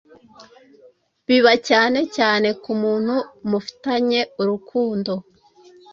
biba 1.27 1.53
cyane 1.67 1.99
cyane 2.15 2.47
ku 2.63 2.71
muntu 2.81 3.15
mufitanye 3.49 4.19
urukundo 4.41 5.11